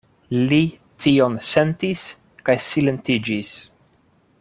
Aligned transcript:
Li 0.51 0.57
tion 1.05 1.37
sentis 1.49 2.07
kaj 2.49 2.59
silentiĝis. 2.71 3.57